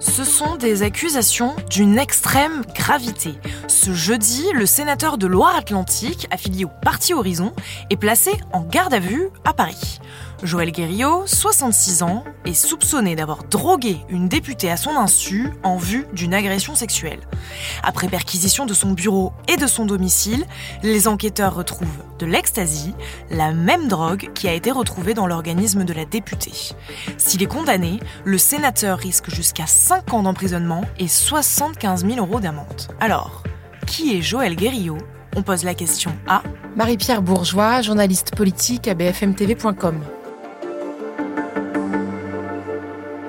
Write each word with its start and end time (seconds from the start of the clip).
Ce 0.00 0.22
sont 0.22 0.56
des 0.56 0.84
accusations 0.84 1.56
d'une 1.70 1.98
extrême 1.98 2.62
gravité. 2.72 3.34
Ce 3.66 3.92
jeudi, 3.92 4.44
le 4.54 4.64
sénateur 4.64 5.18
de 5.18 5.26
Loire-Atlantique, 5.26 6.28
affilié 6.30 6.64
au 6.64 6.70
Parti 6.82 7.14
Horizon, 7.14 7.52
est 7.90 7.96
placé 7.96 8.30
en 8.52 8.62
garde 8.62 8.94
à 8.94 9.00
vue 9.00 9.28
à 9.44 9.52
Paris. 9.52 9.98
Joël 10.42 10.70
Guerriot, 10.70 11.24
66 11.26 12.02
ans, 12.02 12.24
est 12.44 12.54
soupçonné 12.54 13.16
d'avoir 13.16 13.42
drogué 13.44 13.98
une 14.08 14.28
députée 14.28 14.70
à 14.70 14.76
son 14.76 14.96
insu 14.96 15.50
en 15.64 15.76
vue 15.76 16.06
d'une 16.12 16.32
agression 16.32 16.76
sexuelle. 16.76 17.18
Après 17.82 18.08
perquisition 18.08 18.64
de 18.64 18.72
son 18.72 18.92
bureau 18.92 19.32
et 19.48 19.56
de 19.56 19.66
son 19.66 19.84
domicile, 19.84 20.44
les 20.84 21.08
enquêteurs 21.08 21.56
retrouvent 21.56 21.88
de 22.20 22.26
l'ecstasy, 22.26 22.94
la 23.30 23.52
même 23.52 23.88
drogue 23.88 24.30
qui 24.32 24.48
a 24.48 24.52
été 24.52 24.70
retrouvée 24.70 25.12
dans 25.12 25.26
l'organisme 25.26 25.84
de 25.84 25.92
la 25.92 26.04
députée. 26.04 26.74
S'il 27.16 27.42
est 27.42 27.46
condamné, 27.46 27.98
le 28.24 28.38
sénateur 28.38 28.98
risque 28.98 29.30
jusqu'à 29.34 29.66
5 29.66 30.14
ans 30.14 30.22
d'emprisonnement 30.22 30.82
et 30.98 31.08
75 31.08 32.06
000 32.06 32.18
euros 32.18 32.38
d'amende. 32.38 32.86
Alors, 33.00 33.42
qui 33.86 34.16
est 34.16 34.22
Joël 34.22 34.54
Guerriot 34.54 34.98
On 35.34 35.42
pose 35.42 35.64
la 35.64 35.74
question 35.74 36.12
à 36.28 36.42
Marie-Pierre 36.76 37.22
Bourgeois, 37.22 37.82
journaliste 37.82 38.36
politique 38.36 38.86
à 38.86 38.94
bfmtv.com. 38.94 40.00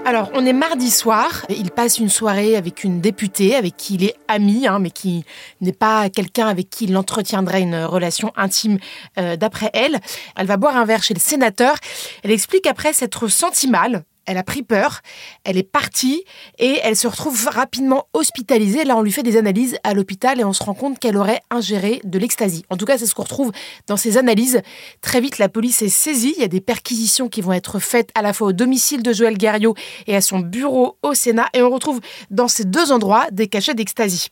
Alors, 0.10 0.32
on 0.34 0.44
est 0.44 0.54
mardi 0.54 0.90
soir. 0.90 1.46
Il 1.50 1.70
passe 1.70 2.00
une 2.00 2.10
soirée 2.10 2.56
avec 2.56 2.84
une 2.84 3.00
députée 3.00 3.56
avec 3.56 3.78
qui 3.78 3.94
il 3.94 4.04
est 4.04 4.16
ami, 4.28 4.66
hein, 4.66 4.80
mais 4.80 4.90
qui 4.90 5.24
n'est 5.62 5.72
pas 5.72 6.10
quelqu'un 6.10 6.48
avec 6.48 6.68
qui 6.68 6.86
il 6.86 6.98
entretiendrait 6.98 7.62
une 7.62 7.84
relation 7.84 8.34
intime 8.36 8.80
euh, 9.20 9.36
d'après 9.36 9.70
elle. 9.72 10.00
Elle 10.36 10.48
va 10.48 10.58
boire 10.58 10.78
un 10.78 10.86
verre 10.86 11.04
chez 11.04 11.14
le 11.14 11.20
sénateur. 11.20 11.76
Elle 12.24 12.32
explique 12.32 12.66
après 12.66 12.92
s'être 12.92 13.28
sentie 13.28 13.68
mal 13.68 14.04
elle 14.30 14.38
a 14.38 14.44
pris 14.44 14.62
peur, 14.62 15.02
elle 15.44 15.58
est 15.58 15.64
partie 15.64 16.24
et 16.60 16.80
elle 16.84 16.96
se 16.96 17.08
retrouve 17.08 17.48
rapidement 17.52 18.06
hospitalisée. 18.14 18.84
Là, 18.84 18.96
on 18.96 19.02
lui 19.02 19.12
fait 19.12 19.24
des 19.24 19.38
analyses 19.38 19.80
à 19.84 19.96
l'hôpital 19.96 20.40
et 20.40 20.44
on 20.44 20.54
se 20.54 20.64
rend 20.64 20.76
compte 20.76 21.00
qu'elle 21.00 21.18
aurait 21.18 21.42
ingéré 21.50 22.00
de 22.04 22.20
l'ecstasy. 22.20 22.64
En 22.70 22.78
tout 22.78 22.86
cas, 22.86 23.00
c'est 23.00 23.08
ce 23.08 23.16
qu'on 23.16 23.24
retrouve 23.24 23.52
dans 23.88 23.98
ces 23.98 24.18
analyses. 24.18 24.62
Très 25.02 25.20
vite, 25.20 25.40
la 25.40 25.50
police 25.50 25.82
est 25.82 25.90
saisie. 25.90 26.36
Il 26.38 26.42
y 26.42 26.46
a 26.46 26.48
des 26.48 26.62
perquisitions 26.62 27.28
qui 27.28 27.42
vont 27.42 27.54
être 27.54 27.80
faites 27.80 28.12
à 28.14 28.22
la 28.22 28.34
fois 28.34 28.50
au 28.50 28.54
domicile 28.54 29.02
de 29.02 29.14
Joël 29.14 29.36
Garriot 29.36 29.74
et 30.06 30.16
à 30.16 30.22
son 30.22 30.40
bureau 30.40 31.00
au 31.02 31.16
Sénat. 31.16 31.48
Et 31.54 31.64
on 31.64 31.72
retrouve 31.72 32.00
dans 32.30 32.48
ces 32.48 32.66
deux 32.66 32.92
endroits 32.92 33.26
des 33.32 33.48
cachets 33.48 33.74
d'ecstasy. 33.74 34.30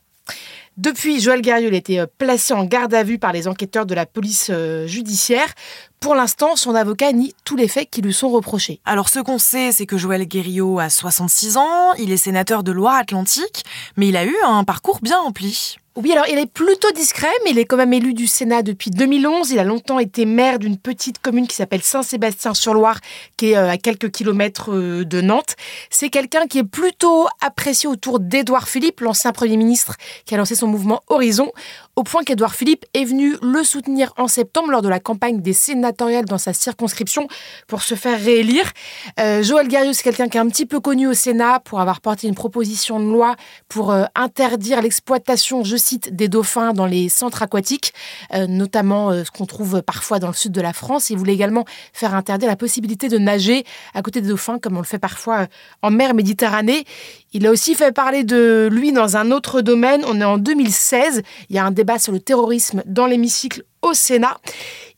Depuis, 0.78 1.18
Joël 1.18 1.42
Guerrieux 1.42 1.72
a 1.72 1.76
été 1.76 1.98
euh, 1.98 2.06
placé 2.18 2.54
en 2.54 2.64
garde 2.64 2.94
à 2.94 3.02
vue 3.02 3.18
par 3.18 3.32
les 3.32 3.48
enquêteurs 3.48 3.84
de 3.84 3.96
la 3.96 4.06
police 4.06 4.46
euh, 4.48 4.86
judiciaire. 4.86 5.52
Pour 5.98 6.14
l'instant, 6.14 6.54
son 6.54 6.72
avocat 6.72 7.10
nie 7.10 7.34
tous 7.44 7.56
les 7.56 7.66
faits 7.66 7.90
qui 7.90 8.00
lui 8.00 8.12
sont 8.12 8.28
reprochés. 8.28 8.80
Alors 8.84 9.08
ce 9.08 9.18
qu'on 9.18 9.38
sait, 9.38 9.72
c'est 9.72 9.86
que 9.86 9.98
Joël 9.98 10.24
Guerriot 10.24 10.78
a 10.78 10.88
66 10.88 11.56
ans, 11.56 11.94
il 11.94 12.12
est 12.12 12.16
sénateur 12.16 12.62
de 12.62 12.70
Loire-Atlantique, 12.70 13.64
mais 13.96 14.06
il 14.06 14.16
a 14.16 14.24
eu 14.24 14.36
un 14.46 14.62
parcours 14.62 15.00
bien 15.02 15.18
rempli. 15.18 15.78
Oui, 16.00 16.12
alors 16.12 16.26
il 16.30 16.38
est 16.38 16.46
plutôt 16.46 16.92
discret, 16.92 17.26
mais 17.42 17.50
il 17.50 17.58
est 17.58 17.64
quand 17.64 17.76
même 17.76 17.92
élu 17.92 18.14
du 18.14 18.28
Sénat 18.28 18.62
depuis 18.62 18.92
2011. 18.92 19.50
Il 19.50 19.58
a 19.58 19.64
longtemps 19.64 19.98
été 19.98 20.26
maire 20.26 20.60
d'une 20.60 20.76
petite 20.76 21.18
commune 21.18 21.48
qui 21.48 21.56
s'appelle 21.56 21.82
Saint-Sébastien-sur-Loire, 21.82 23.00
qui 23.36 23.50
est 23.50 23.56
euh, 23.56 23.68
à 23.68 23.78
quelques 23.78 24.12
kilomètres 24.12 24.72
euh, 24.72 25.04
de 25.04 25.20
Nantes. 25.20 25.56
C'est 25.90 26.08
quelqu'un 26.08 26.46
qui 26.46 26.58
est 26.58 26.64
plutôt 26.64 27.26
apprécié 27.40 27.88
autour 27.88 28.20
d'Édouard 28.20 28.68
Philippe, 28.68 29.00
l'ancien 29.00 29.32
Premier 29.32 29.56
ministre 29.56 29.96
qui 30.24 30.36
a 30.36 30.38
lancé 30.38 30.54
son 30.54 30.68
mouvement 30.68 31.02
Horizon, 31.08 31.50
au 31.96 32.04
point 32.04 32.22
qu'Édouard 32.22 32.54
Philippe 32.54 32.86
est 32.94 33.04
venu 33.04 33.34
le 33.42 33.64
soutenir 33.64 34.12
en 34.18 34.28
septembre 34.28 34.70
lors 34.70 34.82
de 34.82 34.88
la 34.88 35.00
campagne 35.00 35.40
des 35.40 35.52
sénatoriales 35.52 36.26
dans 36.26 36.38
sa 36.38 36.52
circonscription 36.52 37.26
pour 37.66 37.82
se 37.82 37.96
faire 37.96 38.20
réélire. 38.20 38.70
Euh, 39.18 39.42
Joël 39.42 39.66
Garriou, 39.66 39.92
c'est 39.92 40.04
quelqu'un 40.04 40.28
qui 40.28 40.36
est 40.36 40.40
un 40.40 40.48
petit 40.48 40.64
peu 40.64 40.78
connu 40.78 41.08
au 41.08 41.14
Sénat 41.14 41.58
pour 41.58 41.80
avoir 41.80 42.00
porté 42.00 42.28
une 42.28 42.36
proposition 42.36 43.00
de 43.00 43.06
loi 43.06 43.34
pour 43.68 43.92
interdire 44.14 44.80
l'exploitation, 44.80 45.64
je 45.64 45.87
des 45.96 46.28
dauphins 46.28 46.72
dans 46.72 46.86
les 46.86 47.08
centres 47.08 47.42
aquatiques, 47.42 47.92
euh, 48.34 48.46
notamment 48.46 49.10
euh, 49.10 49.24
ce 49.24 49.30
qu'on 49.30 49.46
trouve 49.46 49.82
parfois 49.82 50.18
dans 50.18 50.28
le 50.28 50.34
sud 50.34 50.52
de 50.52 50.60
la 50.60 50.72
France. 50.72 51.10
Il 51.10 51.16
voulait 51.16 51.34
également 51.34 51.64
faire 51.92 52.14
interdire 52.14 52.48
la 52.48 52.56
possibilité 52.56 53.08
de 53.08 53.18
nager 53.18 53.64
à 53.94 54.02
côté 54.02 54.20
des 54.20 54.28
dauphins, 54.28 54.58
comme 54.58 54.76
on 54.76 54.80
le 54.80 54.86
fait 54.86 54.98
parfois 54.98 55.40
euh, 55.40 55.46
en 55.82 55.90
mer 55.90 56.14
Méditerranée. 56.14 56.84
Il 57.32 57.46
a 57.46 57.50
aussi 57.50 57.74
fait 57.74 57.92
parler 57.92 58.24
de 58.24 58.68
lui 58.70 58.92
dans 58.92 59.16
un 59.16 59.30
autre 59.30 59.60
domaine. 59.60 60.02
On 60.06 60.20
est 60.20 60.24
en 60.24 60.38
2016. 60.38 61.22
Il 61.50 61.56
y 61.56 61.58
a 61.58 61.64
un 61.64 61.70
débat 61.70 61.98
sur 61.98 62.12
le 62.12 62.20
terrorisme 62.20 62.82
dans 62.86 63.06
l'hémicycle 63.06 63.64
au 63.82 63.94
Sénat. 63.94 64.38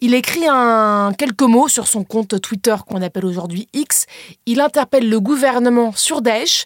Il 0.01 0.15
écrit 0.15 0.47
quelques 1.19 1.43
mots 1.43 1.69
sur 1.69 1.87
son 1.87 2.05
compte 2.05 2.41
Twitter 2.41 2.77
qu'on 2.89 3.03
appelle 3.03 3.27
aujourd'hui 3.27 3.69
X. 3.75 4.07
Il 4.47 4.61
interpelle 4.61 5.09
le 5.09 5.21
gouvernement 5.21 5.93
sur 5.93 6.23
Daesh. 6.23 6.65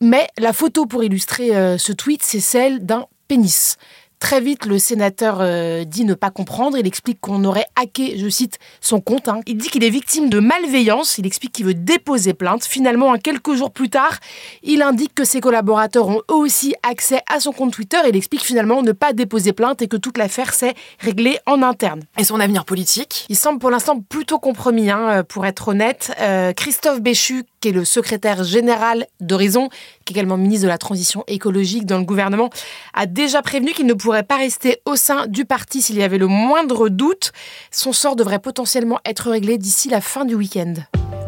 Mais 0.00 0.28
la 0.38 0.52
photo 0.52 0.86
pour 0.86 1.04
illustrer 1.04 1.50
ce 1.78 1.92
tweet, 1.92 2.22
c'est 2.22 2.40
celle 2.40 2.84
d'un 2.86 3.06
pénis. 3.32 3.78
Très 4.20 4.42
vite, 4.42 4.66
le 4.66 4.78
sénateur 4.78 5.38
euh, 5.40 5.84
dit 5.84 6.04
ne 6.04 6.12
pas 6.12 6.30
comprendre. 6.30 6.76
Il 6.78 6.86
explique 6.86 7.18
qu'on 7.18 7.42
aurait 7.44 7.64
hacké, 7.76 8.18
je 8.18 8.28
cite, 8.28 8.58
son 8.82 9.00
compte. 9.00 9.26
Hein. 9.26 9.40
Il 9.46 9.56
dit 9.56 9.68
qu'il 9.68 9.82
est 9.82 9.90
victime 9.90 10.28
de 10.28 10.38
malveillance. 10.38 11.16
Il 11.16 11.26
explique 11.26 11.52
qu'il 11.52 11.64
veut 11.64 11.74
déposer 11.74 12.34
plainte. 12.34 12.64
Finalement, 12.64 13.16
quelques 13.16 13.54
jours 13.54 13.72
plus 13.72 13.88
tard, 13.88 14.18
il 14.62 14.82
indique 14.82 15.14
que 15.14 15.24
ses 15.24 15.40
collaborateurs 15.40 16.08
ont 16.08 16.20
eux 16.30 16.34
aussi 16.34 16.74
accès 16.88 17.22
à 17.26 17.40
son 17.40 17.52
compte 17.52 17.72
Twitter. 17.72 17.96
Il 18.06 18.14
explique 18.14 18.42
finalement 18.42 18.82
ne 18.82 18.92
pas 18.92 19.14
déposer 19.14 19.54
plainte 19.54 19.80
et 19.80 19.88
que 19.88 19.96
toute 19.96 20.18
l'affaire 20.18 20.52
s'est 20.52 20.74
réglée 21.00 21.38
en 21.46 21.62
interne. 21.62 22.02
Et 22.18 22.24
son 22.24 22.38
avenir 22.38 22.66
politique? 22.66 23.24
Il 23.30 23.36
semble 23.36 23.58
pour 23.58 23.70
l'instant 23.70 23.98
plutôt 23.98 24.38
compromis, 24.38 24.90
hein, 24.90 25.24
pour 25.26 25.46
être 25.46 25.68
honnête. 25.68 26.12
Euh, 26.20 26.52
Christophe 26.52 27.00
Béchu, 27.00 27.44
qui 27.62 27.68
est 27.68 27.72
le 27.72 27.86
secrétaire 27.86 28.44
général 28.44 29.06
d'Horizon, 29.20 29.70
qui 30.04 30.12
est 30.12 30.16
également 30.16 30.36
ministre 30.36 30.64
de 30.64 30.68
la 30.68 30.78
Transition 30.78 31.24
écologique 31.28 31.86
dans 31.86 31.98
le 31.98 32.04
gouvernement, 32.04 32.50
a 32.92 33.06
déjà 33.06 33.40
prévenu 33.40 33.72
qu'il 33.72 33.86
ne 33.86 33.94
pourrait 33.94 34.24
pas 34.24 34.36
rester 34.36 34.82
au 34.84 34.96
sein 34.96 35.26
du 35.28 35.46
parti 35.46 35.80
s'il 35.80 35.96
y 35.96 36.02
avait 36.02 36.18
le 36.18 36.26
moindre 36.26 36.90
doute. 36.90 37.32
Son 37.70 37.92
sort 37.92 38.16
devrait 38.16 38.40
potentiellement 38.40 38.98
être 39.06 39.30
réglé 39.30 39.56
d'ici 39.56 39.88
la 39.88 40.00
fin 40.00 40.24
du 40.24 40.34
week-end. 40.34 40.74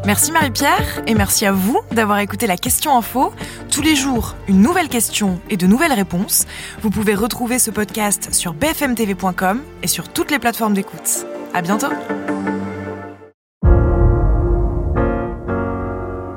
Merci 0.07 0.33
Marie-Pierre 0.33 1.03
et 1.07 1.15
merci 1.15 1.47
à 1.47 1.53
vous 1.53 1.81
d'avoir 1.93 2.19
écouté 2.19 2.47
la 2.47 2.59
question 2.59 2.95
info. 2.95 3.33
Tous 3.71 3.81
les 3.81 3.97
jours, 3.97 4.35
une 4.49 4.61
nouvelle 4.61 4.89
question 4.89 5.41
et 5.49 5.57
de 5.57 5.67
nouvelles 5.67 5.95
réponses. 5.95 6.45
Vous 6.83 6.91
pouvez 6.91 7.15
retrouver 7.15 7.59
ce 7.59 7.71
podcast 7.71 8.35
sur 8.35 8.53
bfmtv.com 8.53 9.63
et 9.83 9.87
sur 9.87 10.09
toutes 10.09 10.31
les 10.31 10.39
plateformes 10.39 10.75
d'écoute. 10.75 11.25
À 11.55 11.63
bientôt! 11.63 11.89